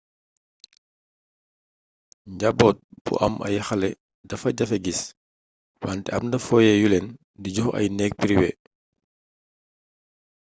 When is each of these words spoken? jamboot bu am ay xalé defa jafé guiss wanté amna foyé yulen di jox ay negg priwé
jamboot 2.39 2.77
bu 3.03 3.13
am 3.25 3.33
ay 3.47 3.57
xalé 3.67 3.89
defa 4.29 4.49
jafé 4.57 4.77
guiss 4.85 5.01
wanté 5.83 6.09
amna 6.17 6.37
foyé 6.47 6.71
yulen 6.81 7.05
di 7.41 7.49
jox 7.55 7.69
ay 7.77 7.87
negg 7.97 8.13
priwé 8.21 8.49